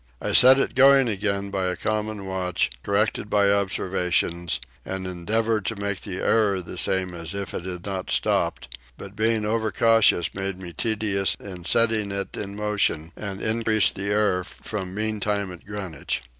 I 0.19 0.33
set 0.33 0.57
it 0.57 0.73
going 0.73 1.07
again 1.07 1.51
by 1.51 1.65
a 1.67 1.75
common 1.75 2.25
watch, 2.25 2.71
corrected 2.81 3.29
by 3.29 3.51
observations, 3.51 4.59
and 4.83 5.05
endeavoured 5.05 5.63
to 5.65 5.75
make 5.75 6.01
the 6.01 6.17
error 6.21 6.59
the 6.59 6.75
same 6.79 7.13
as 7.13 7.35
if 7.35 7.53
it 7.53 7.65
had 7.65 7.85
not 7.85 8.09
stopped; 8.09 8.79
but 8.97 9.15
being 9.15 9.45
over 9.45 9.71
cautious 9.71 10.33
made 10.33 10.57
me 10.59 10.73
tedious 10.73 11.35
in 11.39 11.65
setting 11.65 12.11
it 12.11 12.35
in 12.35 12.55
motion, 12.55 13.11
and 13.15 13.43
increased 13.43 13.93
the 13.93 14.09
error 14.09 14.43
from 14.43 14.95
mean 14.95 15.19
time 15.19 15.51
at 15.51 15.67
Greenwich. 15.67 16.23